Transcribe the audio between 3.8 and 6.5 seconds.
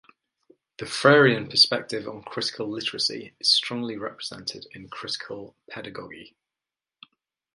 represented in critical pedagogy.